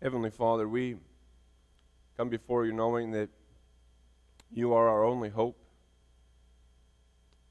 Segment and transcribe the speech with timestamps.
[0.00, 0.94] Heavenly Father, we
[2.16, 3.30] come before you knowing that
[4.48, 5.58] you are our only hope,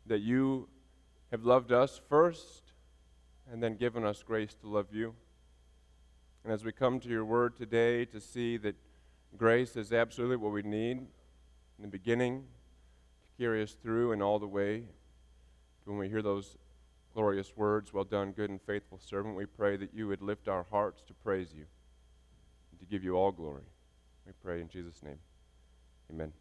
[0.05, 0.70] that you
[1.29, 2.71] have loved us first
[3.52, 5.13] and then given us grace to love you.
[6.46, 8.76] And as we come to your word today to see that
[9.36, 12.46] grace is absolutely what we need in the beginning
[13.26, 14.84] to carry us through and all the way,
[15.84, 16.55] when we hear those
[17.14, 20.66] glorious words, well done, good and faithful servant, we pray that you would lift our
[20.72, 21.66] hearts to praise you
[22.77, 23.63] and to give you all glory.
[24.26, 25.20] We pray in Jesus' name.
[26.12, 26.31] Amen.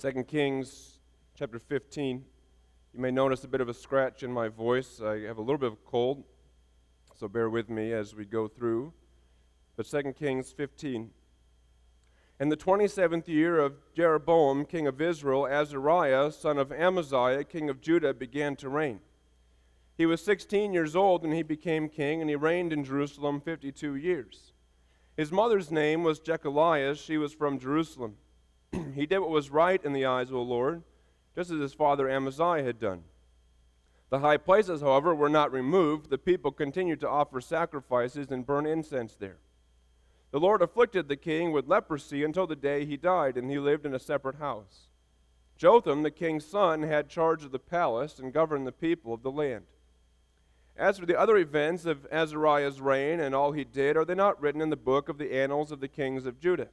[0.00, 0.98] 2 Kings
[1.36, 2.24] chapter 15.
[2.94, 5.00] You may notice a bit of a scratch in my voice.
[5.00, 6.24] I have a little bit of a cold,
[7.14, 8.92] so bear with me as we go through.
[9.76, 11.10] But 2 Kings 15.
[12.40, 17.80] In the 27th year of Jeroboam, king of Israel, Azariah, son of Amaziah, king of
[17.80, 19.00] Judah, began to reign.
[19.96, 23.96] He was 16 years old when he became king, and he reigned in Jerusalem 52
[23.96, 24.52] years.
[25.18, 26.94] His mother's name was Jekoliah.
[26.94, 28.14] She was from Jerusalem.
[28.94, 30.84] he did what was right in the eyes of the Lord,
[31.34, 33.02] just as his father Amaziah had done.
[34.10, 36.08] The high places, however, were not removed.
[36.08, 39.38] The people continued to offer sacrifices and burn incense there.
[40.30, 43.84] The Lord afflicted the king with leprosy until the day he died, and he lived
[43.84, 44.86] in a separate house.
[45.56, 49.32] Jotham, the king's son, had charge of the palace and governed the people of the
[49.32, 49.64] land.
[50.78, 54.40] As for the other events of Azariah's reign and all he did, are they not
[54.40, 56.68] written in the book of the annals of the kings of Judah?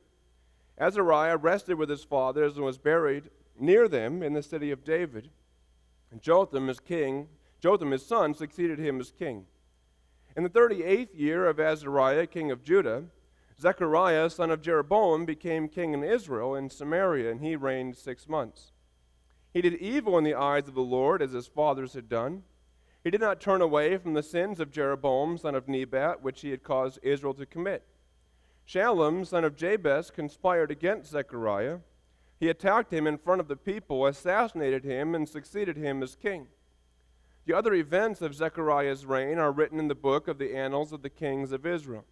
[0.78, 5.32] Azariah rested with his fathers and was buried near them in the city of David.
[6.12, 9.46] And Jotham, his king, Jotham, his son, succeeded him as king.
[10.38, 13.06] In the thirty eighth year of Azariah, king of Judah,
[13.60, 18.72] Zechariah, son of Jeroboam, became king in Israel in Samaria, and he reigned six months.
[19.52, 22.44] He did evil in the eyes of the Lord, as his fathers had done.
[23.06, 26.50] He did not turn away from the sins of Jeroboam, son of Nebat, which he
[26.50, 27.84] had caused Israel to commit.
[28.68, 31.82] Shallum, son of Jabesh, conspired against Zechariah.
[32.40, 36.48] He attacked him in front of the people, assassinated him, and succeeded him as king.
[37.46, 41.04] The other events of Zechariah's reign are written in the book of the annals of
[41.04, 42.06] the kings of Israel.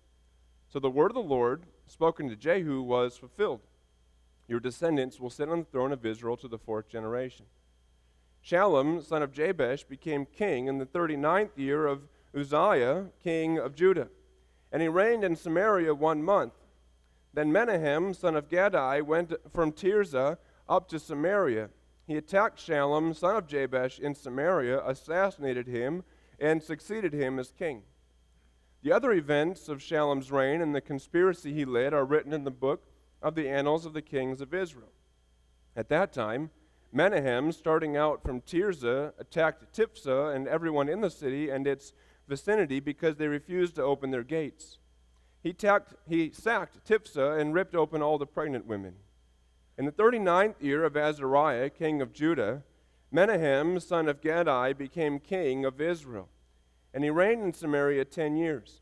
[0.70, 3.62] So the word of the Lord spoken to Jehu was fulfilled.
[4.48, 7.48] Your descendants will sit on the throne of Israel to the fourth generation.
[8.46, 12.02] Shallum, son of Jabesh, became king in the thirty ninth year of
[12.36, 14.10] Uzziah, king of Judah.
[14.72, 16.54] And he reigned in Samaria one month.
[17.34, 20.38] Then Menahem, son of Gadi, went from Tirzah
[20.68, 21.70] up to Samaria.
[22.06, 26.04] He attacked Shallum, son of Jabesh, in Samaria, assassinated him,
[26.40, 27.84] and succeeded him as king.
[28.82, 32.52] The other events of Shallum's reign and the conspiracy he led are written in the
[32.52, 32.84] book
[33.22, 34.92] of the annals of the kings of Israel.
[35.76, 36.50] At that time,
[36.94, 41.92] Menahem, starting out from Tirzah, attacked Tiphsah and everyone in the city and its
[42.28, 44.78] vicinity because they refused to open their gates.
[45.42, 48.96] He, tacked, he sacked Tiphsah and ripped open all the pregnant women.
[49.78, 52.62] In the thirty ninth year of Azariah, king of Judah,
[53.12, 56.30] Menahem, son of Gadi, became king of Israel
[56.94, 58.82] and he reigned in Samaria ten years.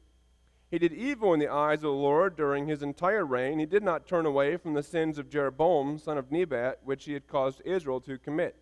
[0.71, 3.59] He did evil in the eyes of the Lord during his entire reign.
[3.59, 7.11] He did not turn away from the sins of Jeroboam, son of Nebat, which he
[7.11, 8.55] had caused Israel to commit.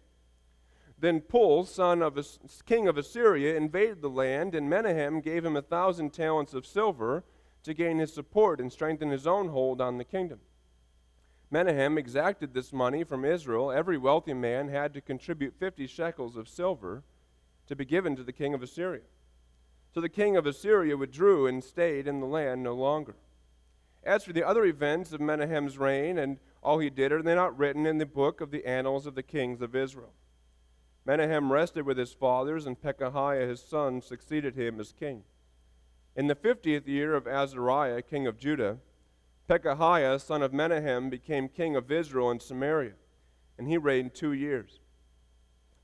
[0.97, 2.23] Then Pul, son of a,
[2.65, 7.23] king of Assyria, invaded the land, and Menahem gave him a thousand talents of silver
[7.63, 10.39] to gain his support and strengthen his own hold on the kingdom.
[11.51, 13.71] Menahem exacted this money from Israel.
[13.71, 17.03] Every wealthy man had to contribute fifty shekels of silver
[17.67, 19.03] to be given to the king of Assyria.
[19.93, 23.15] So the king of Assyria withdrew and stayed in the land no longer.
[24.03, 27.57] As for the other events of Menahem's reign and all he did, are they not
[27.57, 30.13] written in the book of the annals of the kings of Israel?
[31.05, 35.23] Menahem rested with his fathers, and Pekahiah his son succeeded him as king.
[36.15, 38.77] In the fiftieth year of Azariah, king of Judah,
[39.49, 42.93] Pekahiah, son of Menahem, became king of Israel and Samaria,
[43.57, 44.79] and he reigned two years.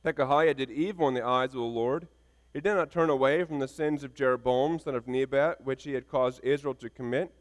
[0.06, 2.08] Pekahiah did evil in the eyes of the Lord
[2.56, 5.92] he did not turn away from the sins of Jeroboam, son of Nebat, which he
[5.92, 7.34] had caused Israel to commit.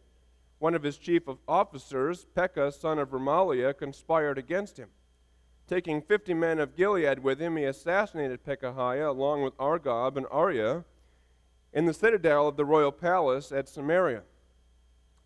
[0.59, 4.89] One of his chief officers, Pekah, son of Remaliah, conspired against him.
[5.69, 10.83] Taking fifty men of Gilead with him, he assassinated Pekahiah along with Argob and Arieh
[11.73, 14.23] in the citadel of the royal palace at Samaria.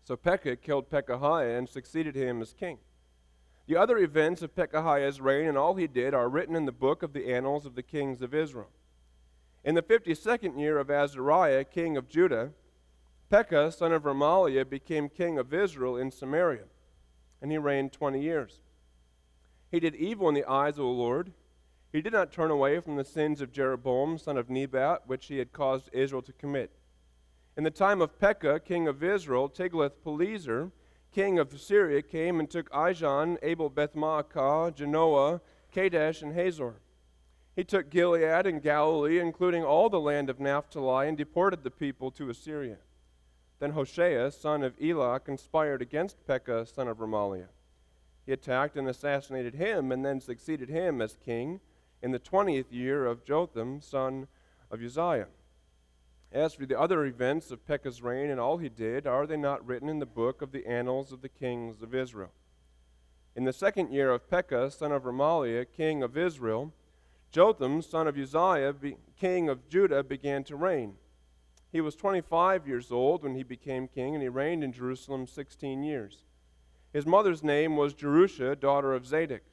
[0.03, 2.77] So Pekah killed Pekahiah and succeeded him as king.
[3.65, 7.01] The other events of Pekahiah's reign and all he did are written in the book
[7.01, 8.69] of the annals of the kings of Israel.
[9.63, 12.51] In the 52nd year of Azariah, king of Judah,
[13.29, 16.63] Pekah, son of Remaliah, became king of Israel in Samaria,
[17.41, 18.61] and he reigned 20 years.
[19.69, 21.33] He did evil in the eyes of the Lord.
[21.91, 25.37] He did not turn away from the sins of Jeroboam, son of Nebat, which he
[25.37, 26.71] had caused Israel to commit.
[27.57, 30.71] In the time of Pekah, king of Israel, Tiglath-Pileser,
[31.11, 35.41] king of Syria, came and took Ijon, Abel Beth-maachah, Janoah,
[35.71, 36.75] Kadesh, and Hazor.
[37.59, 42.09] He took Gilead and Galilee, including all the land of Naphtali, and deported the people
[42.11, 42.77] to Assyria.
[43.59, 47.49] Then Hoshea, son of Elah, conspired against Pekah, son of Remaliah.
[48.25, 51.59] He attacked and assassinated him, and then succeeded him as king
[52.01, 54.29] in the twentieth year of Jotham, son
[54.71, 55.27] of Uzziah.
[56.31, 59.67] As for the other events of Pekah's reign and all he did, are they not
[59.67, 62.31] written in the book of the annals of the kings of Israel?
[63.35, 66.73] In the second year of Pekah, son of Remaliah, king of Israel,
[67.31, 68.73] Jotham, son of Uzziah,
[69.19, 70.95] king of Judah, began to reign.
[71.71, 75.83] He was 25 years old when he became king, and he reigned in Jerusalem 16
[75.83, 76.23] years.
[76.91, 79.43] His mother's name was Jerusha, daughter of Zadok.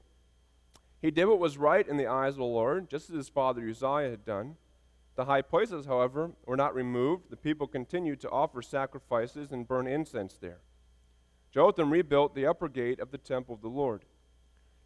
[1.02, 3.68] He did what was right in the eyes of the Lord, just as his father
[3.68, 4.56] Uzziah had done.
[5.14, 7.30] The high places, however, were not removed.
[7.30, 10.60] The people continued to offer sacrifices and burn incense there.
[11.52, 14.04] Jotham rebuilt the upper gate of the temple of the Lord.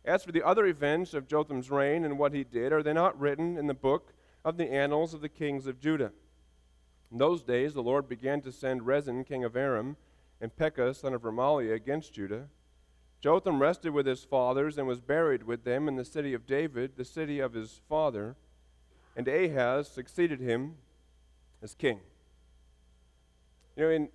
[0.05, 3.19] As for the other events of Jotham's reign and what he did, are they not
[3.19, 4.15] written in the book
[4.45, 6.13] of the annals of the kings of Judah?
[7.13, 9.97] In those days, the Lord began to send Rezin, king of Aram,
[10.41, 12.49] and Pekah, son of Remaliah, against Judah.
[13.21, 16.93] Jotham rested with his fathers and was buried with them in the city of David,
[16.97, 18.37] the city of his father,
[19.15, 20.77] and Ahaz succeeded him
[21.63, 22.01] as king.
[23.77, 24.09] You know, in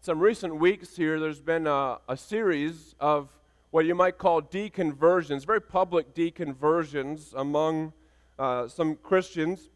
[0.00, 3.28] some recent weeks here, there's been a, a series of
[3.74, 7.92] what you might call deconversions, very public deconversions among
[8.38, 9.68] uh, some Christians.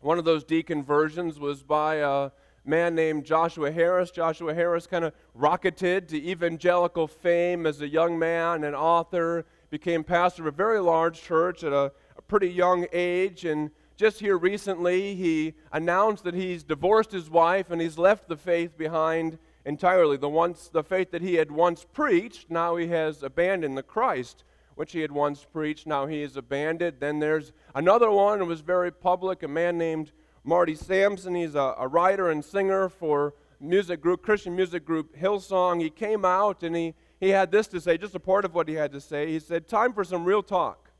[0.00, 2.32] One of those deconversions was by a
[2.64, 4.10] man named Joshua Harris.
[4.10, 10.02] Joshua Harris kind of rocketed to evangelical fame as a young man and author, became
[10.02, 14.38] pastor of a very large church at a, a pretty young age, and just here
[14.38, 20.16] recently he announced that he's divorced his wife and he's left the faith behind entirely.
[20.16, 24.44] The, once, the faith that he had once preached, now he has abandoned the Christ
[24.80, 26.96] which he had once preached, now he has abandoned.
[27.00, 30.10] Then there's another one who was very public, a man named
[30.42, 31.34] Marty Sampson.
[31.34, 35.82] He's a, a writer and singer for music group, Christian music group Hillsong.
[35.82, 38.68] He came out and he, he had this to say, just a part of what
[38.68, 39.30] he had to say.
[39.30, 40.90] He said, Time for some real talk.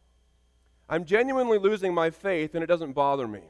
[0.86, 3.44] I'm genuinely losing my faith and it doesn't bother me.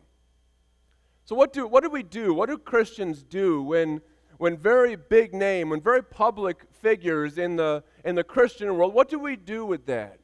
[1.24, 2.34] So, what do, what do we do?
[2.34, 4.00] What do Christians do when,
[4.40, 9.10] when very big name, when very public figures in the, in the Christian world, what
[9.10, 10.18] do we do with that?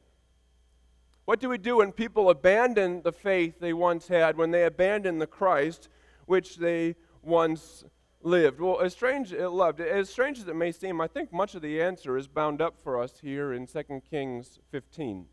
[1.25, 5.19] What do we do when people abandon the faith they once had, when they abandon
[5.19, 5.87] the Christ
[6.25, 7.85] which they once
[8.23, 8.59] lived?
[8.59, 11.61] Well, as strange, it loved, as strange as it may seem, I think much of
[11.61, 15.27] the answer is bound up for us here in 2 Kings 15.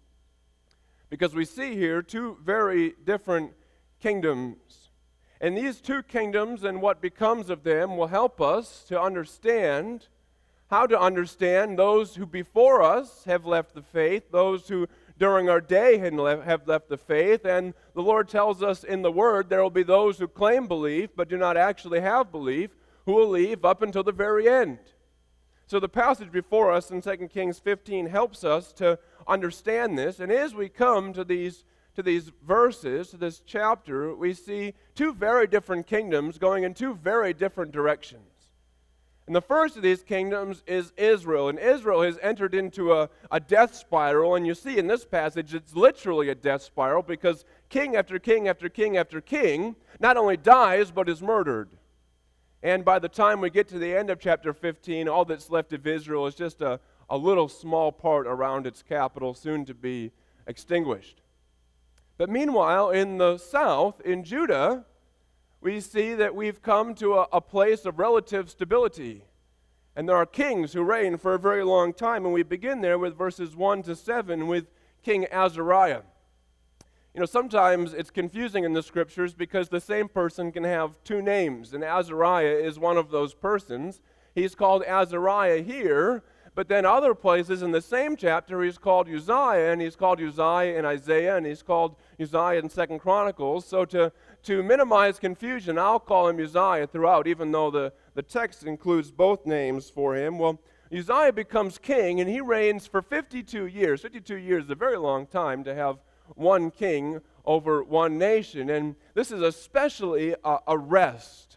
[1.09, 3.53] Because we see here two very different
[3.99, 4.84] kingdoms.
[5.44, 10.06] And these two kingdoms and what becomes of them will help us to understand
[10.70, 14.87] how to understand those who before us have left the faith, those who
[15.19, 17.44] during our day have left the faith.
[17.44, 21.11] And the Lord tells us in the Word there will be those who claim belief
[21.14, 22.70] but do not actually have belief
[23.05, 24.79] who will leave up until the very end.
[25.67, 28.99] So the passage before us in 2 Kings 15 helps us to
[29.29, 30.20] understand this.
[30.20, 31.64] And as we come to these,
[31.94, 36.94] to these verses, to this chapter, we see two very different kingdoms going in two
[36.94, 38.35] very different directions.
[39.27, 41.48] And the first of these kingdoms is Israel.
[41.48, 44.34] And Israel has entered into a, a death spiral.
[44.34, 48.48] And you see in this passage, it's literally a death spiral because king after king
[48.48, 51.70] after king after king not only dies, but is murdered.
[52.63, 55.72] And by the time we get to the end of chapter 15, all that's left
[55.72, 60.10] of Israel is just a, a little small part around its capital, soon to be
[60.46, 61.20] extinguished.
[62.17, 64.85] But meanwhile, in the south, in Judah,
[65.61, 69.25] we see that we've come to a, a, place of relative stability.
[69.97, 72.25] And there are kings who reign for a very long time.
[72.25, 74.67] And we begin there with verses 1 to 7 with
[75.03, 76.03] King Azariah.
[77.15, 81.23] You know, sometimes it's confusing in the scriptures because the same person can have two
[81.23, 84.03] names, and Azariah is one of those persons.
[84.35, 89.73] He's called Azariah here, but then other places in the same chapter he's called Uzziah,
[89.73, 93.67] and he's called Uzziah in Isaiah, and he's called Uzziah in Second Chronicles.
[93.67, 94.13] So to
[94.44, 99.46] to minimize confusion, I'll call him Uzziah throughout, even though the, the text includes both
[99.46, 100.39] names for him.
[100.39, 100.61] Well,
[100.96, 104.03] Uzziah becomes king, and he reigns for 52 years.
[104.03, 105.99] 52 years is a very long time to have
[106.37, 108.70] one king over one nation.
[108.70, 111.54] And this is especially a, a rest.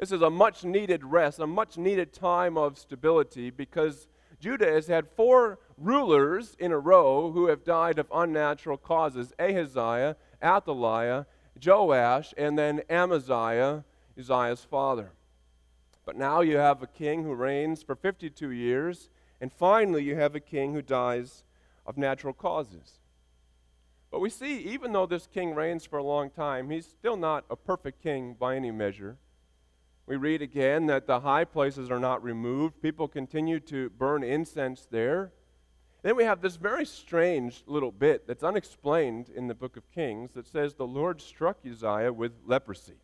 [0.00, 4.08] This is a much needed rest, a much needed time of stability because
[4.40, 10.16] Judah has had four rulers in a row who have died of unnatural causes Ahaziah,
[10.42, 11.26] Athaliah,
[11.62, 13.84] Joash, and then Amaziah,
[14.18, 15.12] Uzziah's father.
[16.06, 20.34] But now you have a king who reigns for 52 years, and finally you have
[20.34, 21.44] a king who dies
[21.84, 23.00] of natural causes.
[24.10, 27.44] But we see, even though this king reigns for a long time, he's still not
[27.50, 29.18] a perfect king by any measure.
[30.10, 32.82] We read again that the high places are not removed.
[32.82, 35.30] People continue to burn incense there.
[36.02, 40.32] Then we have this very strange little bit that's unexplained in the book of Kings
[40.32, 42.96] that says the Lord struck Uzziah with leprosy.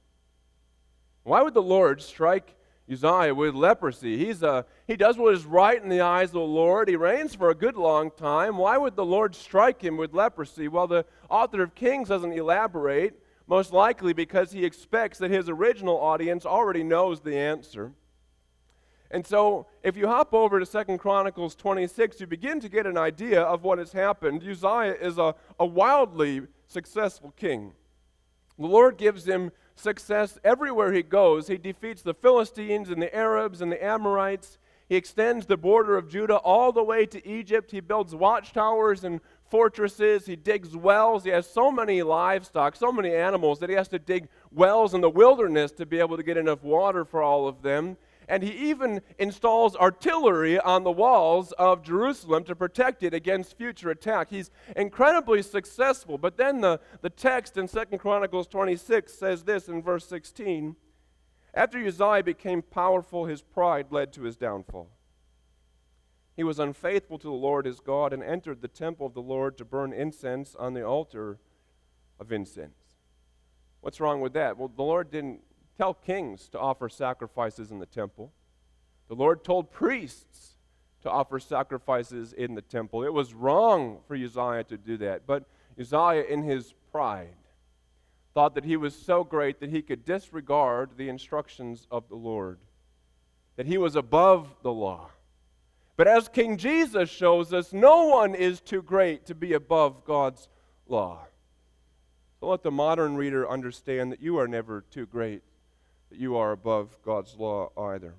[1.23, 2.57] Why would the Lord strike
[2.91, 4.19] Uzziah with leprosy?
[4.19, 6.89] He's a, he does what is right in the eyes of the Lord.
[6.89, 8.57] He reigns for a good long time.
[8.57, 10.67] Why would the Lord strike him with leprosy?
[10.67, 15.99] Well, the author of Kings doesn't elaborate, most likely because he expects that his original
[15.99, 17.93] audience already knows the answer.
[19.11, 22.99] And so, if you hop over to Second Chronicles 26, you begin to get an
[22.99, 24.43] idea of what has happened.
[24.43, 27.73] Uzziah is a, a wildly successful king.
[28.59, 31.47] The Lord gives him success everywhere he goes.
[31.47, 34.59] He defeats the Philistines and the Arabs and the Amorites.
[34.89, 37.71] He extends the border of Judah all the way to Egypt.
[37.71, 40.27] He builds watchtowers and fortresses.
[40.27, 41.25] He digs wells.
[41.25, 45.01] He has so many livestock, so many animals that he has to dig wells in
[45.01, 47.97] the wilderness to be able to get enough water for all of them
[48.29, 53.91] and he even installs artillery on the walls of Jerusalem to protect it against future
[53.91, 54.31] attack.
[54.31, 56.19] He's incredibly successful.
[56.19, 60.77] But then the, the text in 2 Chronicles 26 says this in verse 16
[61.55, 64.91] After Uzziah became powerful, his pride led to his downfall.
[66.37, 69.57] He was unfaithful to the Lord his God and entered the temple of the Lord
[69.57, 71.39] to burn incense on the altar
[72.21, 72.97] of incense.
[73.81, 74.59] What's wrong with that?
[74.59, 75.41] Well, the Lord didn't
[75.79, 78.33] tell kings to offer sacrifices in the temple.
[79.09, 80.57] The Lord told priests
[81.03, 83.05] to offer sacrifices in the temple.
[83.05, 85.27] It was wrong for Uzziah to do that.
[85.27, 85.45] But
[85.81, 87.37] Uzziah, in his pride,
[88.35, 92.59] thought that he was so great that he could disregard the instructions of the Lord,
[93.57, 95.11] that he was above the law.
[95.97, 100.49] But as King Jesus shows us, no one is too great to be above God's
[100.87, 101.27] law.
[102.39, 105.43] So let the modern reader understand that you are never too great
[106.11, 108.15] that you are above God's law either.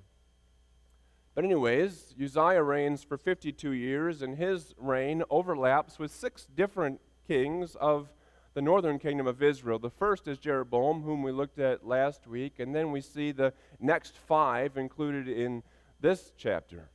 [1.34, 7.76] But, anyways, Uzziah reigns for 52 years, and his reign overlaps with six different kings
[7.76, 8.12] of
[8.54, 9.78] the northern kingdom of Israel.
[9.78, 13.52] The first is Jeroboam, whom we looked at last week, and then we see the
[13.78, 15.62] next five included in
[16.00, 16.90] this chapter.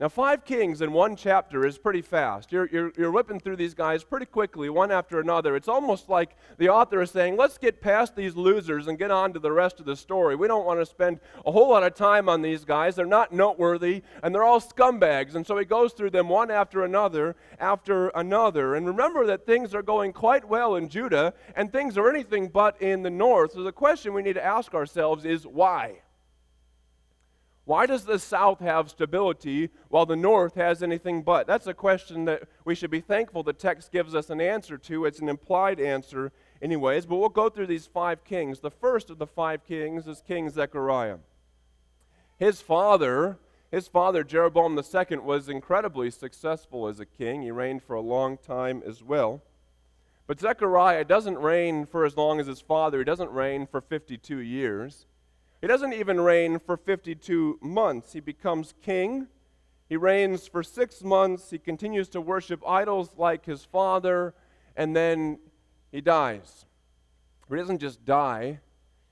[0.00, 2.50] Now, five kings in one chapter is pretty fast.
[2.50, 5.54] You're, you're, you're whipping through these guys pretty quickly, one after another.
[5.54, 9.32] It's almost like the author is saying, let's get past these losers and get on
[9.34, 10.34] to the rest of the story.
[10.34, 12.96] We don't want to spend a whole lot of time on these guys.
[12.96, 15.36] They're not noteworthy, and they're all scumbags.
[15.36, 18.74] And so he goes through them one after another, after another.
[18.74, 22.82] And remember that things are going quite well in Judah, and things are anything but
[22.82, 23.52] in the north.
[23.52, 26.00] So the question we need to ask ourselves is why?
[27.66, 31.46] Why does the South have stability while the North has anything but?
[31.46, 35.06] That's a question that we should be thankful the text gives us an answer to.
[35.06, 36.30] It's an implied answer,
[36.60, 38.60] anyways, but we'll go through these five kings.
[38.60, 41.18] The first of the five kings is King Zechariah.
[42.36, 43.38] His father,
[43.70, 47.42] his father Jeroboam II, was incredibly successful as a king.
[47.42, 49.42] He reigned for a long time as well.
[50.26, 54.38] But Zechariah doesn't reign for as long as his father, he doesn't reign for 52
[54.38, 55.06] years.
[55.64, 58.12] He doesn't even reign for 52 months.
[58.12, 59.28] He becomes king.
[59.88, 61.48] He reigns for six months.
[61.48, 64.34] He continues to worship idols like his father,
[64.76, 65.38] and then
[65.90, 66.66] he dies.
[67.48, 68.60] But he doesn't just die,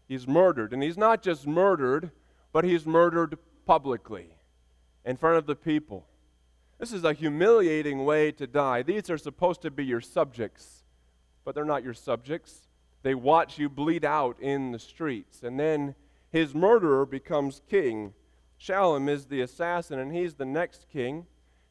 [0.07, 0.75] he's murdered.
[0.75, 2.11] And he's not just murdered,
[2.53, 4.37] but he's murdered publicly
[5.07, 6.05] in front of the people.
[6.79, 8.83] This is a humiliating way to die.
[8.83, 10.85] These are supposed to be your subjects,
[11.47, 12.69] but they're not your subjects.
[13.03, 15.43] They watch you bleed out in the streets.
[15.43, 15.95] And then
[16.33, 18.15] his murderer becomes king.
[18.59, 21.27] Shallum is the assassin, and he's the next king.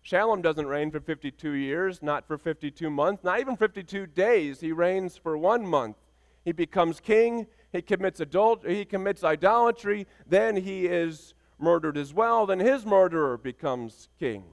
[0.06, 4.60] Shallum doesn't reign for 52 years, not for 52 months, not even 52 days.
[4.62, 5.98] He reigns for one month.
[6.46, 7.48] He becomes king.
[7.72, 8.76] He commits adultery.
[8.76, 10.08] He commits idolatry.
[10.28, 12.46] Then he is murdered as well.
[12.46, 14.44] Then his murderer becomes king.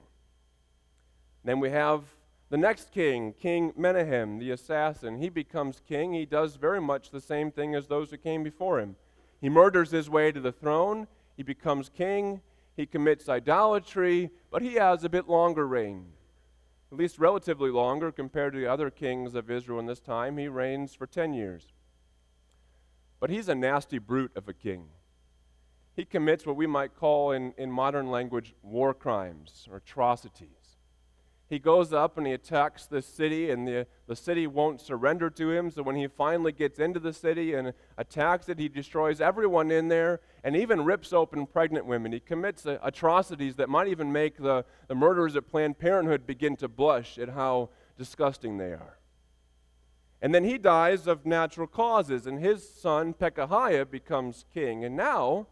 [1.43, 2.03] Then we have
[2.49, 5.19] the next king, King Menahem, the assassin.
[5.19, 6.13] He becomes king.
[6.13, 8.95] He does very much the same thing as those who came before him.
[9.41, 11.07] He murders his way to the throne.
[11.37, 12.41] He becomes king.
[12.75, 16.13] He commits idolatry, but he has a bit longer reign.
[16.91, 20.37] At least relatively longer compared to the other kings of Israel in this time.
[20.37, 21.73] He reigns for 10 years.
[23.19, 24.85] But he's a nasty brute of a king.
[25.95, 30.58] He commits what we might call in, in modern language war crimes or atrocities.
[31.49, 35.49] He goes up and he attacks the city, and the, the city won't surrender to
[35.49, 35.71] him.
[35.71, 39.87] So when he finally gets into the city and attacks it, he destroys everyone in
[39.87, 42.11] there and even rips open pregnant women.
[42.11, 46.55] He commits uh, atrocities that might even make the, the murderers at Planned Parenthood begin
[46.57, 48.99] to blush at how disgusting they are.
[50.21, 54.83] And then he dies of natural causes, and his son Pekahiah becomes king.
[54.85, 55.47] And now,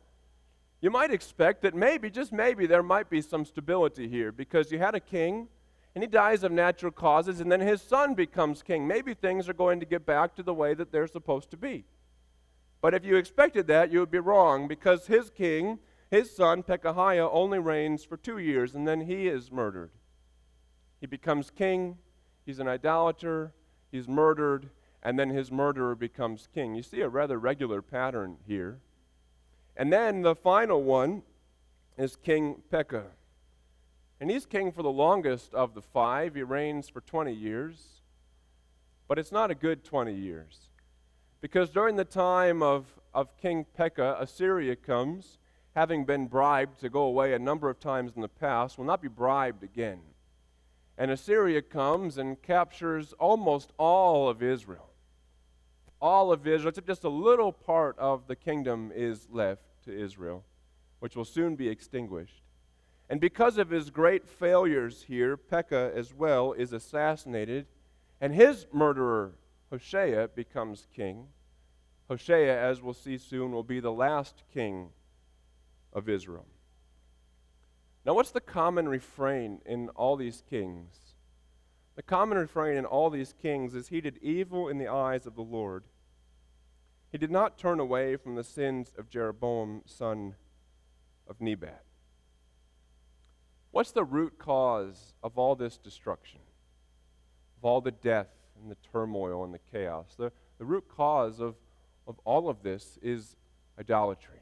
[0.80, 4.78] you might expect that maybe, just maybe, there might be some stability here because you
[4.78, 5.48] had a king
[5.98, 8.88] and he dies of natural causes, and then his son becomes king.
[8.88, 11.86] Maybe things are going to get back to the way that they're supposed to be.
[12.82, 15.80] But if you expected that, you would be wrong because his king,
[16.12, 19.90] his son, Pekahiah, only reigns for two years, and then he is murdered.
[21.02, 21.98] He becomes king,
[22.46, 23.54] he's an idolater,
[23.92, 24.70] he's murdered,
[25.02, 26.76] and then his murderer becomes king.
[26.76, 28.82] You see a rather regular pattern here.
[29.76, 31.24] And then the final one
[31.98, 33.17] is King Pekah.
[34.20, 36.36] And he's king for the longest of the five.
[36.36, 38.02] He reigns for 20 years.
[39.08, 40.70] But it's not a good 20 years.
[41.40, 45.38] Because during the time of, of King Pekah, Assyria comes,
[45.76, 49.02] having been bribed to go away a number of times in the past, will not
[49.02, 50.00] be bribed again.
[50.98, 54.90] And Assyria comes and captures almost all of Israel.
[56.02, 60.44] All of Israel, except just a little part of the kingdom is left to Israel,
[61.00, 62.42] which will soon be extinguished.
[63.10, 67.68] And because of his great failures here, Pekah as well is assassinated,
[68.20, 69.36] and his murderer,
[69.70, 71.28] Hoshea, becomes king.
[72.10, 74.90] Hoshea, as we'll see soon, will be the last king
[75.94, 76.46] of Israel.
[78.06, 81.16] Now, what's the common refrain in all these kings?
[81.96, 85.36] The common refrain in all these kings is he did evil in the eyes of
[85.36, 85.84] the Lord.
[87.12, 90.36] He did not turn away from the sins of Jeroboam, son
[91.28, 91.87] of Nebat.
[93.78, 96.40] What's the root cause of all this destruction?
[97.60, 100.16] Of all the death and the turmoil and the chaos?
[100.18, 101.54] The, the root cause of,
[102.08, 103.36] of all of this is
[103.80, 104.40] idolatry.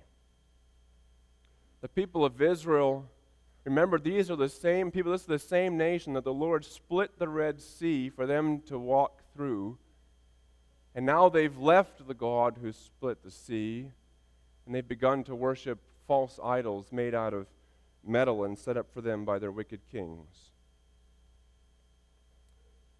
[1.81, 3.09] The people of Israel,
[3.65, 7.19] remember, these are the same people, this is the same nation that the Lord split
[7.19, 9.77] the Red Sea for them to walk through.
[10.95, 13.91] And now they've left the God who split the sea,
[14.65, 17.47] and they've begun to worship false idols made out of
[18.07, 20.51] and set up for them by their wicked kings.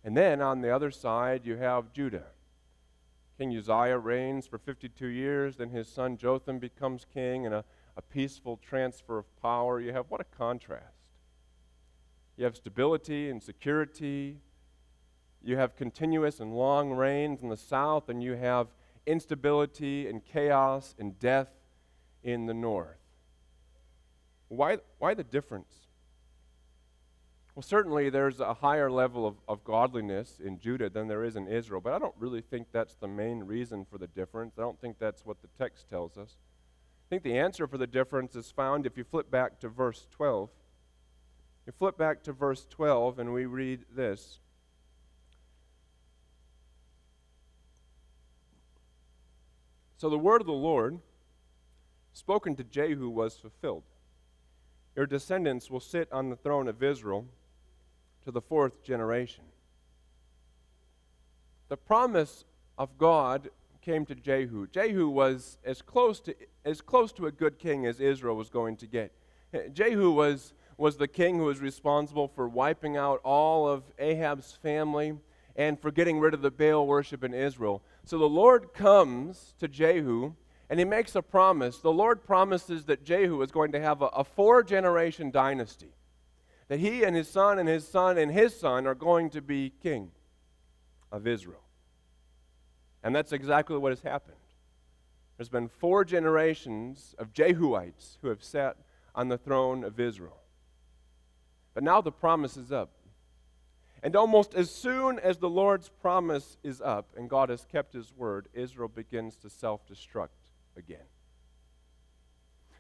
[0.03, 2.27] And then on the other side, you have Judah.
[3.37, 7.65] King Uzziah reigns for 52 years, then his son Jotham becomes king, and a,
[7.97, 9.79] a peaceful transfer of power.
[9.79, 10.93] You have what a contrast.
[12.37, 14.39] You have stability and security.
[15.43, 18.67] You have continuous and long reigns in the south, and you have
[19.05, 21.49] instability and chaos and death
[22.23, 23.04] in the north.
[24.47, 25.73] Why, why the difference?
[27.55, 31.47] Well, certainly there's a higher level of, of godliness in Judah than there is in
[31.47, 34.55] Israel, but I don't really think that's the main reason for the difference.
[34.57, 36.35] I don't think that's what the text tells us.
[37.07, 40.05] I think the answer for the difference is found if you flip back to verse
[40.11, 40.49] 12.
[41.65, 44.39] You flip back to verse 12 and we read this.
[49.97, 50.99] So the word of the Lord
[52.11, 53.83] spoken to Jehu was fulfilled.
[54.95, 57.25] Your descendants will sit on the throne of Israel
[58.23, 59.43] to the fourth generation.
[61.67, 62.45] The promise
[62.77, 63.49] of God
[63.81, 64.67] came to Jehu.
[64.67, 68.77] Jehu was as close to, as close to a good king as Israel was going
[68.77, 69.11] to get.
[69.73, 75.13] Jehu was, was the king who was responsible for wiping out all of Ahab's family
[75.55, 77.81] and for getting rid of the Baal worship in Israel.
[78.03, 80.33] So the Lord comes to Jehu
[80.69, 81.77] and he makes a promise.
[81.79, 85.93] The Lord promises that Jehu is going to have a, a four generation dynasty,
[86.67, 89.71] that he and his son and his son and his son are going to be
[89.81, 90.11] king
[91.11, 91.61] of Israel.
[93.03, 94.37] And that's exactly what has happened.
[95.37, 98.77] There's been four generations of Jehuites who have sat
[99.13, 100.41] on the throne of Israel.
[101.73, 102.91] But now the promise is up.
[104.01, 108.13] And almost as soon as the Lord's promise is up and God has kept his
[108.15, 110.44] word, Israel begins to self destruct
[110.77, 111.07] again.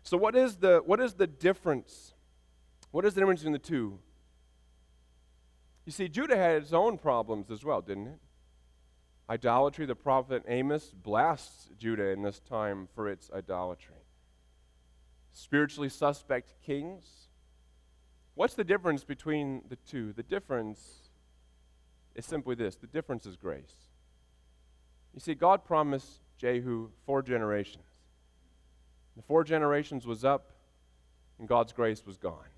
[0.03, 2.13] So, what is the, what is the difference?
[2.91, 3.99] What is the difference between the two?
[5.85, 8.19] You see, Judah had its own problems as well, didn't it?
[9.29, 13.95] Idolatry, the prophet Amos blasts Judah in this time for its idolatry.
[15.33, 17.29] Spiritually suspect kings.
[18.35, 20.13] What's the difference between the two?
[20.13, 21.09] The difference
[22.13, 23.73] is simply this the difference is grace.
[25.13, 27.83] You see, God promised Jehu four generations.
[29.15, 30.51] The four generations was up,
[31.39, 32.49] and God's grace was gone.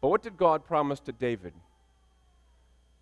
[0.00, 1.54] But what did God promise to David?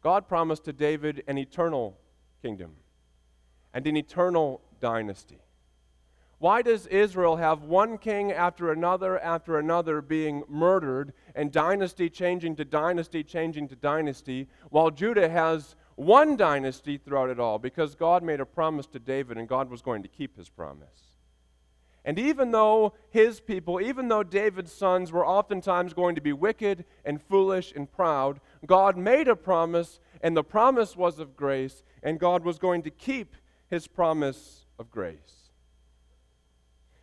[0.03, 1.97] God promised to David an eternal
[2.43, 2.73] kingdom
[3.75, 5.39] and an eternal dynasty.
[6.39, 12.57] Why does Israel have one king after another after another being murdered and dynasty changing
[12.57, 17.59] to dynasty changing to dynasty while Judah has one dynasty throughout it all?
[17.59, 21.11] Because God made a promise to David and God was going to keep his promise.
[22.05, 26.85] And even though his people, even though David's sons were oftentimes going to be wicked
[27.05, 32.19] and foolish and proud, God made a promise, and the promise was of grace, and
[32.19, 33.37] God was going to keep
[33.69, 35.51] his promise of grace.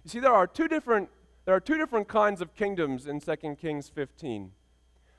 [0.03, 1.09] You see, there are two different,
[1.45, 4.51] there are two different kinds of kingdoms in 2 Kings 15.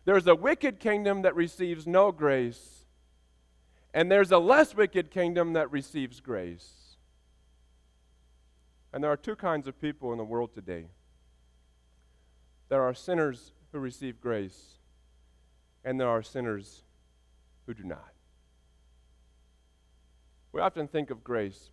[0.05, 2.87] There's a wicked kingdom that receives no grace,
[3.94, 6.96] and there's a less wicked kingdom that receives grace.
[8.92, 10.87] And there are two kinds of people in the world today.
[12.68, 14.79] There are sinners who receive grace,
[15.85, 16.83] and there are sinners
[17.66, 18.12] who do not.
[20.53, 21.70] We often think of grace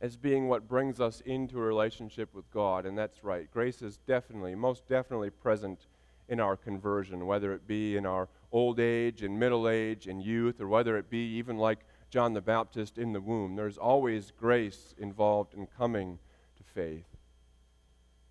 [0.00, 3.50] as being what brings us into a relationship with God, and that's right.
[3.50, 5.86] Grace is definitely, most definitely present
[6.28, 10.60] in our conversion, whether it be in our old age and middle age and youth,
[10.60, 13.56] or whether it be even like John the Baptist in the womb.
[13.56, 16.20] There's always grace involved in coming
[16.56, 17.08] to faith.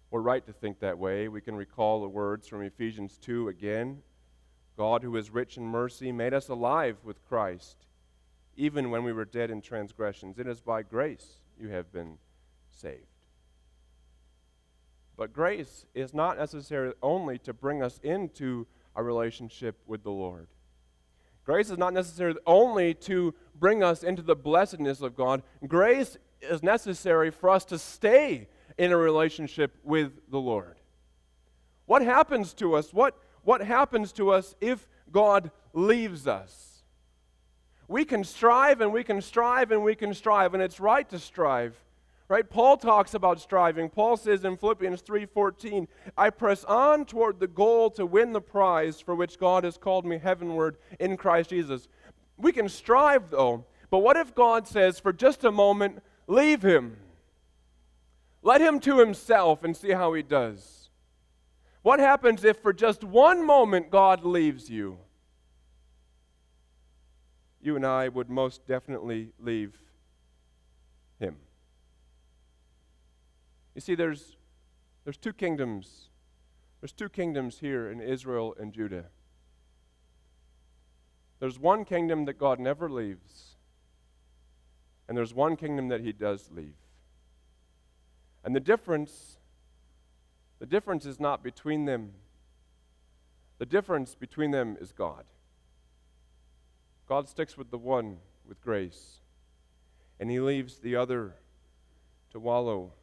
[0.10, 1.28] We're right to think that way.
[1.28, 4.02] We can recall the words from Ephesians 2 again.
[4.78, 7.86] God, who is rich in mercy, made us alive with Christ,
[8.56, 10.40] even when we were dead in transgressions.
[10.40, 12.18] It is by grace you have been
[12.72, 13.04] saved.
[15.18, 20.48] But grace is not necessary only to bring us into a relationship with the Lord.
[21.46, 25.44] Grace is not necessary only to bring us into the blessedness of God.
[25.68, 30.76] Grace is necessary for us to stay in a relationship with the Lord.
[31.86, 32.94] What happens to us?
[32.94, 36.84] What, what happens to us if God leaves us?
[37.88, 41.20] We can strive and we can strive and we can strive, and it's right to
[41.20, 41.76] strive.
[42.34, 42.50] Right?
[42.50, 43.92] Paul talks about striving.
[43.92, 49.00] Paul says in Philippians 3:14, "I press on toward the goal to win the prize
[49.00, 51.88] for which God has called me heavenward in Christ Jesus."
[52.36, 53.66] We can strive though.
[53.92, 56.98] But what if God says for just a moment, leave him?
[58.42, 60.90] Let him to himself and see how he does.
[61.84, 64.98] What happens if for just one moment God leaves you?
[67.62, 69.80] you and I would most definitely leave
[71.20, 71.38] him.
[73.76, 74.38] You see, there's,
[75.04, 76.10] there's two kingdoms.
[76.82, 79.06] There's two kingdoms here in Israel and Judah.
[81.40, 83.56] There's one kingdom that God never leaves,
[85.08, 86.76] and there's one kingdom that he does leave.
[88.46, 89.38] And the difference,
[90.60, 92.12] the difference is not between them.
[93.58, 95.26] The difference between them is God.
[97.08, 99.20] God sticks with the one with grace,
[100.20, 101.36] and he leaves the other
[102.32, 102.94] to wallow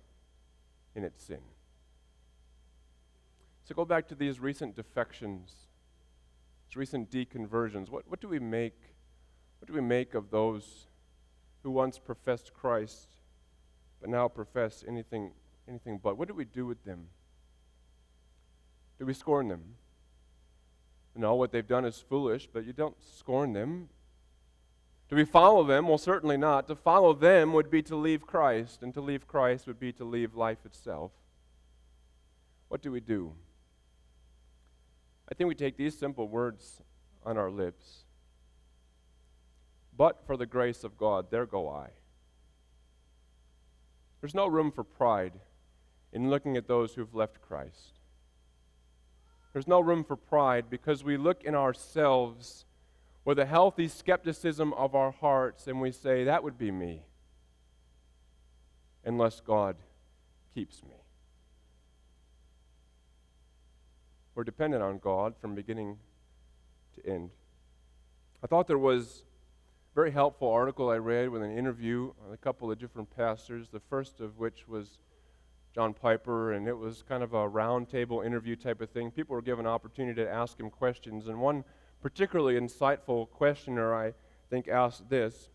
[1.01, 1.41] in its sin.
[3.65, 5.55] So go back to these recent defections,
[6.69, 7.89] these recent deconversions.
[7.89, 8.79] What, what do we make?
[9.59, 10.87] What do we make of those
[11.63, 13.09] who once professed Christ
[14.01, 15.33] but now profess anything,
[15.69, 16.19] anything but?
[16.19, 17.09] What do we do with them?
[18.99, 19.63] Do we scorn them?
[21.17, 23.89] No, what they've done is foolish, but you don't scorn them.
[25.11, 25.89] Do we follow them?
[25.89, 26.69] Well, certainly not.
[26.69, 30.05] To follow them would be to leave Christ, and to leave Christ would be to
[30.05, 31.11] leave life itself.
[32.69, 33.33] What do we do?
[35.29, 36.81] I think we take these simple words
[37.27, 38.05] on our lips.
[39.97, 41.89] But for the grace of God, there go I.
[44.21, 45.33] There's no room for pride
[46.13, 47.99] in looking at those who've left Christ.
[49.53, 52.65] There's no room for pride because we look in ourselves
[53.25, 57.03] with a healthy skepticism of our hearts and we say, that would be me,
[59.05, 59.77] unless God
[60.55, 60.97] keeps me.
[64.35, 65.99] We're dependent on God from beginning
[66.95, 67.31] to end.
[68.43, 69.25] I thought there was
[69.93, 73.69] a very helpful article I read with an interview on a couple of different pastors,
[73.69, 74.99] the first of which was
[75.75, 79.11] John Piper, and it was kind of a roundtable interview type of thing.
[79.11, 81.65] People were given an opportunity to ask him questions, and one
[82.03, 84.15] particularly insightful questioner, I
[84.49, 85.51] think, asked this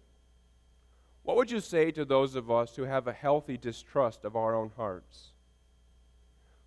[1.24, 4.56] What would you say to those of us who have a healthy distrust of our
[4.56, 5.32] own hearts?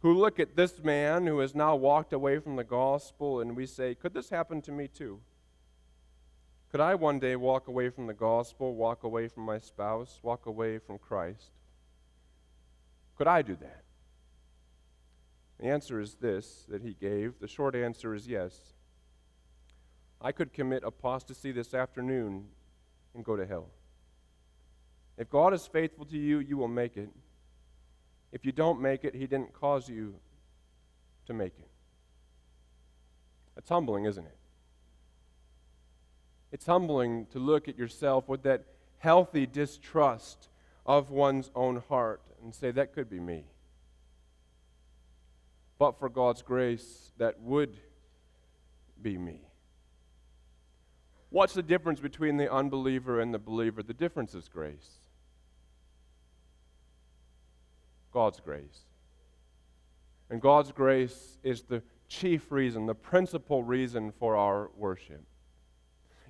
[0.01, 3.67] Who look at this man who has now walked away from the gospel and we
[3.67, 5.21] say, Could this happen to me too?
[6.71, 10.47] Could I one day walk away from the gospel, walk away from my spouse, walk
[10.47, 11.51] away from Christ?
[13.17, 13.85] Could I do that?
[15.59, 17.41] The answer is this that he gave.
[17.41, 18.75] The short answer is yes.
[20.21, 22.47] I could commit apostasy this afternoon
[23.15, 23.69] and go to hell.
[25.17, 27.09] If God is faithful to you, you will make it.
[28.33, 30.15] If you don't make it, He didn't cause you
[31.27, 31.69] to make it.
[33.55, 34.37] That's humbling, isn't it?
[36.53, 38.65] It's humbling to look at yourself with that
[38.99, 40.49] healthy distrust
[40.87, 43.45] of one's own heart and say, that could be me.
[45.79, 47.79] But for God's grace, that would
[49.01, 49.48] be me.
[51.31, 53.83] What's the difference between the unbeliever and the believer?
[53.83, 54.99] The difference is grace.
[58.13, 58.81] God's grace.
[60.31, 65.23] And God's grace is the chief reason, the principal reason for our worship.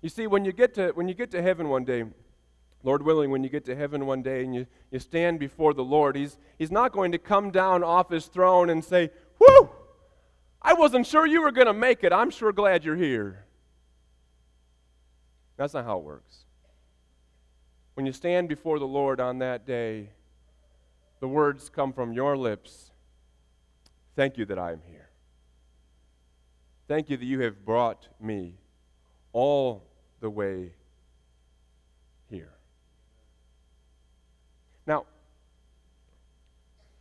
[0.02, 2.04] You see, when you get to, when you get to heaven one day,
[2.84, 5.82] Lord willing, when you get to heaven one day and you, you stand before the
[5.82, 9.70] Lord, he's, he's not going to come down off his throne and say, Whew!
[10.62, 12.12] I wasn't sure you were going to make it.
[12.12, 13.46] I'm sure glad you're here.
[15.58, 16.46] That's not how it works.
[17.92, 20.08] When you stand before the Lord on that day,
[21.20, 22.92] the words come from your lips
[24.18, 25.10] Thank you that I am here.
[26.88, 28.56] Thank you that you have brought me
[29.32, 29.84] all
[30.18, 30.72] the way
[32.28, 32.50] here.
[34.88, 35.06] Now,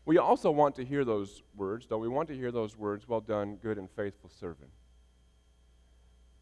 [0.05, 3.19] we also want to hear those words, though we want to hear those words, well
[3.19, 4.69] done, good and faithful servant.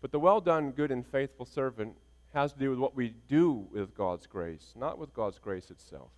[0.02, 1.96] But the well done, good and faithful servant
[2.36, 6.12] has to do with what we do with God's grace, not with God's grace itself.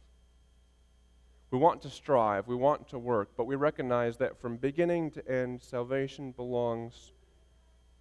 [1.51, 5.25] We want to strive, we want to work, but we recognize that from beginning to
[5.31, 7.13] end, salvation belongs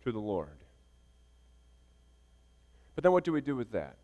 [0.02, 0.58] to the Lord.
[2.94, 3.96] But then what do we do with that?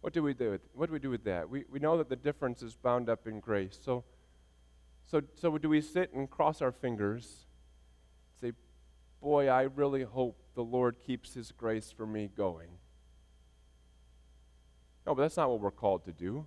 [0.00, 1.48] What do we do with, what do we do with that?
[1.48, 3.78] We, we know that the difference is bound up in grace.
[3.80, 4.02] So,
[5.06, 7.46] so, so do we sit and cross our fingers,
[9.20, 12.68] Boy, I really hope the Lord keeps His grace for me going?
[15.06, 16.46] No, but that's not what we're called to do.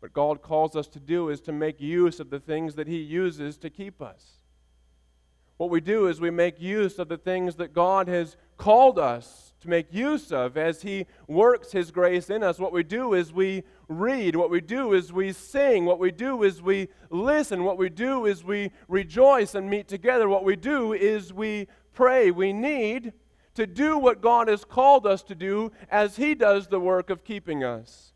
[0.00, 2.98] What God calls us to do is to make use of the things that He
[2.98, 4.38] uses to keep us.
[5.56, 9.45] What we do is we make use of the things that God has called us
[9.60, 12.58] to make use of as He works His grace in us.
[12.58, 14.36] What we do is we read.
[14.36, 15.84] What we do is we sing.
[15.84, 17.64] What we do is we listen.
[17.64, 20.28] What we do is we rejoice and meet together.
[20.28, 22.30] What we do is we pray.
[22.30, 23.12] We need
[23.54, 27.24] to do what God has called us to do as He does the work of
[27.24, 28.12] keeping us.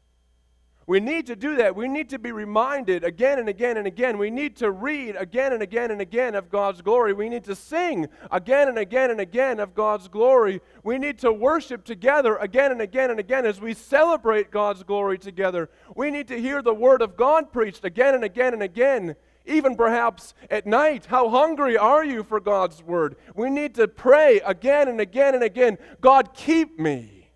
[0.90, 1.76] We need to do that.
[1.76, 4.18] We need to be reminded again and again and again.
[4.18, 7.12] We need to read again and again and again of God's glory.
[7.12, 10.61] We need to sing again and again and again of God's glory.
[10.83, 15.16] We need to worship together again and again and again as we celebrate God's glory
[15.16, 15.70] together.
[15.94, 19.14] We need to hear the word of God preached again and again and again.
[19.46, 23.14] Even perhaps at night, how hungry are you for God's word?
[23.37, 27.31] We need to pray again and again and again God, keep me.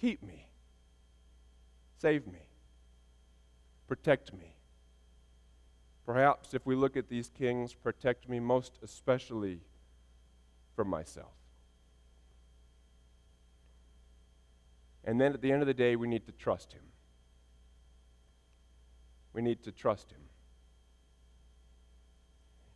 [0.00, 0.41] Keep me.
[2.02, 2.40] Save me.
[3.86, 4.56] Protect me.
[6.04, 9.60] Perhaps if we look at these kings, protect me most especially
[10.74, 11.30] from myself.
[15.04, 16.82] And then at the end of the day, we need to trust him.
[19.32, 20.22] We need to trust him.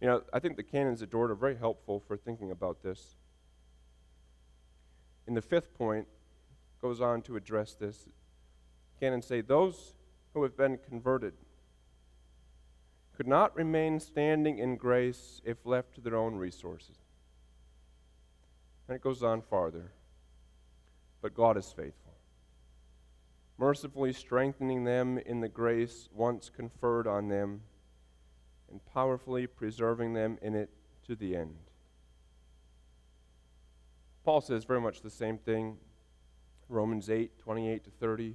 [0.01, 3.17] You know, I think the canons of Dort are very helpful for thinking about this.
[5.27, 6.07] In the fifth point,
[6.81, 8.07] goes on to address this
[9.01, 9.95] and say, Those
[10.35, 11.35] who have been converted
[13.17, 16.97] could not remain standing in grace if left to their own resources.
[18.87, 19.93] And it goes on farther.
[21.23, 22.13] But God is faithful,
[23.59, 27.63] mercifully strengthening them in the grace once conferred on them,
[28.71, 30.71] and powerfully preserving them in it
[31.07, 31.57] to the end.
[34.25, 35.79] Paul says very much the same thing.
[36.69, 38.35] Romans 8, 28 to 30.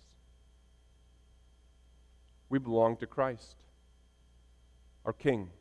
[2.51, 3.55] We belong to Christ,
[5.05, 5.51] our King.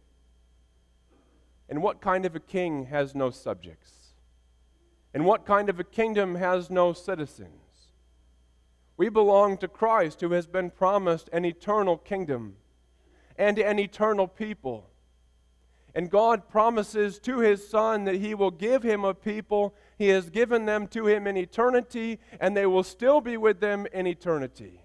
[1.68, 3.92] And what kind of a king has no subjects?
[5.14, 7.92] And what kind of a kingdom has no citizens?
[8.96, 12.56] We belong to Christ, who has been promised an eternal kingdom.
[13.36, 14.90] and an eternal people.
[15.94, 19.74] And God promises to his Son that he will give him a people.
[19.96, 23.86] He has given them to him in eternity, and they will still be with them
[23.92, 24.82] in eternity.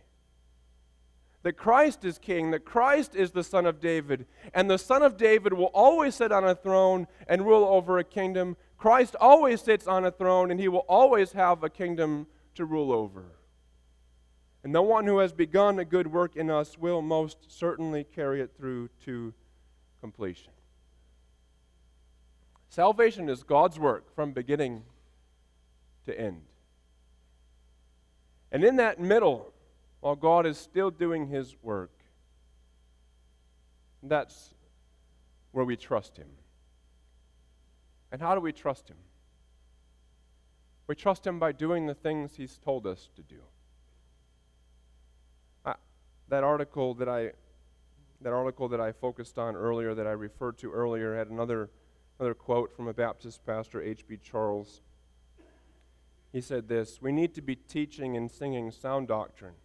[1.46, 5.16] That Christ is king, that Christ is the Son of David, and the Son of
[5.16, 8.58] David will always sit on a throne and rule over a kingdom.
[8.80, 12.92] Christ always sits on a throne, and he will always have a kingdom to rule
[12.92, 13.26] over.
[14.64, 18.42] And the one who has begun a good work in us will most certainly carry
[18.42, 19.32] it through to
[20.02, 20.52] completion.
[22.70, 24.82] Salvation is God's work from beginning
[26.08, 26.42] to end.
[28.52, 29.54] And in that middle,
[30.06, 31.89] while God is still doing his work,
[34.04, 34.54] that's
[35.52, 36.28] where we trust him.
[38.12, 38.98] And how do we trust him?
[40.86, 43.41] We trust him by doing the things he's told us to do.
[46.30, 47.32] that article that I
[48.22, 51.72] that article that I focused on earlier that I referred to earlier had another
[52.20, 54.20] Another quote from a Baptist pastor, H.B.
[54.24, 54.82] Charles.
[56.32, 59.56] He said this We need to be teaching and singing sound doctrine.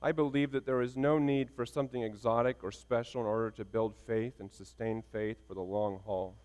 [0.00, 3.64] I believe that there is no need for something exotic or special in order to
[3.64, 6.36] build faith and sustain faith for the long haul.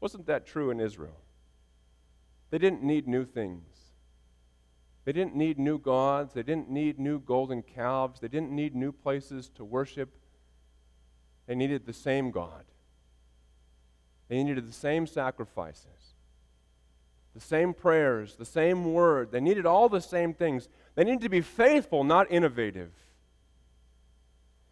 [0.00, 1.20] Wasn't that true in Israel?
[2.50, 3.64] They didn't need new things.
[5.04, 6.34] They didn't need new gods.
[6.34, 8.20] They didn't need new golden calves.
[8.20, 10.10] They didn't need new places to worship.
[11.46, 12.64] They needed the same God.
[14.28, 16.09] They needed the same sacrifices,
[17.34, 19.30] the same prayers, the same word.
[19.30, 20.68] They needed all the same things.
[20.94, 22.90] They needed to be faithful, not innovative.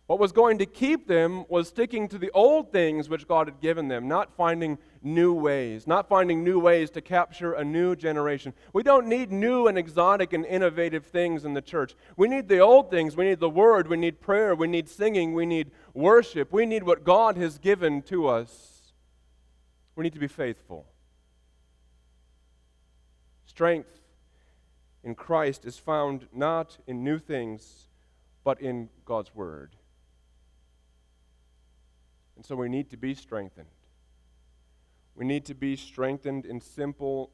[0.08, 3.60] What was going to keep them was sticking to the old things which God had
[3.60, 8.54] given them, not finding new ways, not finding new ways to capture a new generation.
[8.72, 11.94] We don't need new and exotic and innovative things in the church.
[12.16, 13.18] We need the old things.
[13.18, 13.86] We need the word.
[13.86, 14.54] We need prayer.
[14.54, 15.34] We need singing.
[15.34, 16.54] We need worship.
[16.54, 18.94] We need what God has given to us.
[19.94, 20.86] We need to be faithful.
[23.58, 23.98] Strength
[25.02, 27.88] in Christ is found not in new things,
[28.44, 29.74] but in God's Word.
[32.36, 33.66] And so we need to be strengthened.
[35.16, 37.32] We need to be strengthened in simple,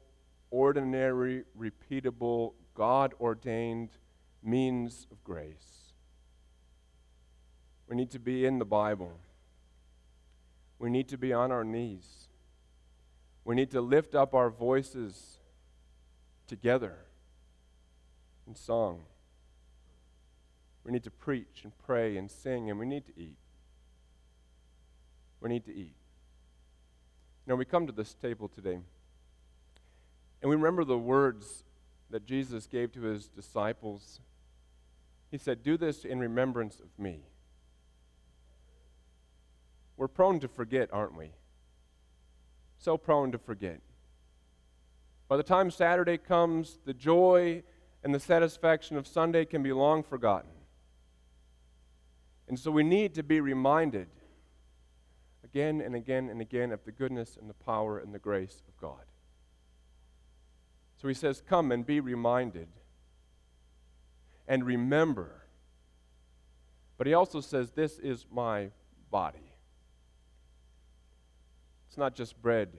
[0.49, 3.91] ordinary, repeatable, God ordained
[4.41, 5.93] means of grace.
[7.87, 9.19] We need to be in the Bible.
[10.79, 12.29] We need to be on our knees.
[13.43, 15.37] We need to lift up our voices
[16.47, 16.97] together
[18.47, 19.03] in song.
[20.83, 23.37] We need to preach and pray and sing, and we need to eat.
[25.41, 25.95] We need to eat.
[27.47, 28.79] Now, we come to this table today,
[30.41, 31.63] and we remember the words
[32.09, 34.19] that Jesus gave to his disciples.
[35.31, 37.21] He said, Do this in remembrance of me.
[39.97, 41.31] We're prone to forget, aren't we?
[42.85, 43.79] so prone to forget.
[45.27, 47.63] By the time Saturday comes, the joy
[48.03, 50.51] and the satisfaction of Sunday can be long forgotten.
[52.47, 54.07] And so we need to be reminded
[55.43, 58.77] again and again and again of the goodness and the power and the grace of
[58.77, 59.01] God.
[61.01, 62.67] So he says, Come and be reminded
[64.47, 65.41] and remember.
[66.97, 68.69] But he also says, This is my
[69.09, 69.53] body.
[71.87, 72.69] It's not just bread,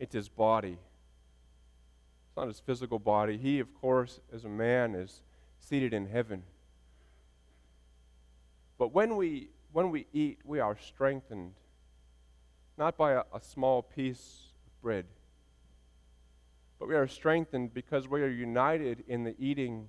[0.00, 0.78] it's his body.
[2.26, 3.36] It's not his physical body.
[3.36, 5.22] He, of course, as a man, is
[5.60, 6.42] seated in heaven.
[8.78, 11.52] But when we, when we eat, we are strengthened,
[12.78, 15.04] not by a, a small piece of bread,
[16.78, 19.86] but we are strengthened because we are united in the eating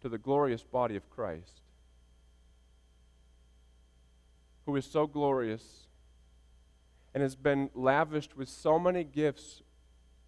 [0.00, 1.60] to the glorious body of Christ,
[4.64, 5.88] who is so glorious
[7.14, 9.62] and has been lavished with so many gifts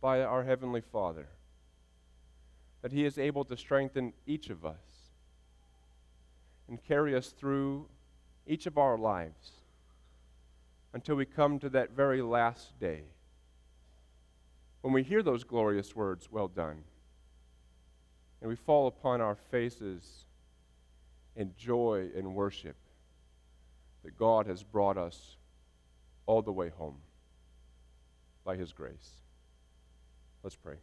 [0.00, 1.28] by our Heavenly Father
[2.82, 5.10] that He is able to strengthen each of us
[6.68, 7.86] and carry us through
[8.46, 9.52] each of our lives
[10.92, 13.02] until we come to that very last day.
[14.80, 16.82] When we hear those glorious words, Well done,
[18.40, 20.26] and we fall upon our faces
[21.36, 22.76] in joy and worship
[24.02, 25.36] that God has brought us
[26.26, 26.96] all the way home
[28.44, 29.22] by His grace.
[30.42, 30.76] Let's pray.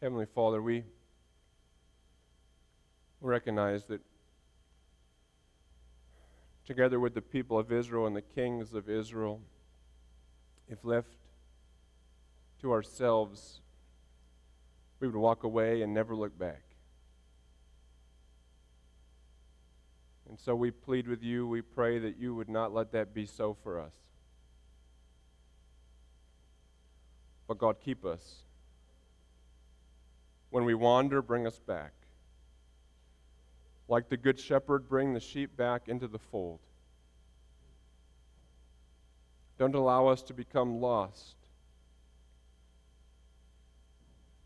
[0.00, 0.84] Heavenly Father, we
[3.22, 4.02] recognize that
[6.66, 9.40] together with the people of Israel and the kings of Israel,
[10.68, 11.16] if left
[12.60, 13.60] to ourselves,
[15.00, 16.73] we would walk away and never look back.
[20.34, 23.24] And so we plead with you, we pray that you would not let that be
[23.24, 23.92] so for us.
[27.46, 28.42] But God, keep us.
[30.50, 31.92] When we wander, bring us back.
[33.86, 36.58] Like the Good Shepherd, bring the sheep back into the fold.
[39.56, 41.36] Don't allow us to become lost.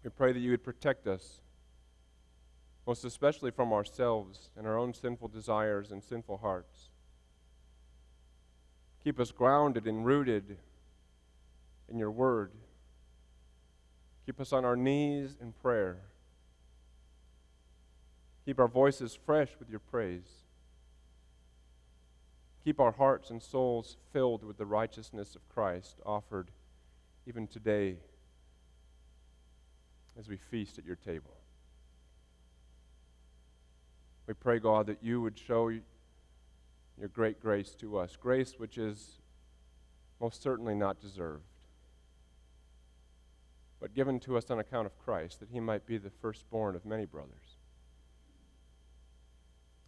[0.04, 1.40] We pray that you would protect us,
[2.88, 6.88] most especially from ourselves and our own sinful desires and sinful hearts.
[9.04, 10.56] Keep us grounded and rooted
[11.90, 12.50] in your word.
[14.24, 15.98] Keep us on our knees in prayer.
[18.46, 20.46] Keep our voices fresh with your praise.
[22.64, 26.50] Keep our hearts and souls filled with the righteousness of Christ offered
[27.26, 27.98] even today
[30.18, 31.37] as we feast at your table.
[34.28, 39.22] We pray, God, that you would show your great grace to us, grace which is
[40.20, 41.46] most certainly not deserved,
[43.80, 46.84] but given to us on account of Christ, that he might be the firstborn of
[46.84, 47.56] many brothers.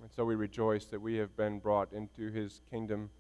[0.01, 3.11] And so we rejoice that we have been brought into his kingdom,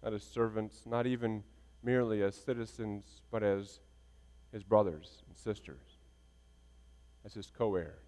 [0.00, 1.42] not as servants, not even
[1.82, 3.80] merely as citizens, but as
[4.52, 5.98] his brothers and sisters,
[7.24, 8.05] as his co heirs.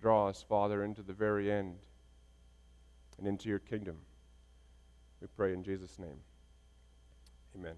[0.00, 1.78] Draw us, Father, into the very end
[3.18, 3.96] and into your kingdom.
[5.20, 6.20] We pray in Jesus' name.
[7.56, 7.74] Amen.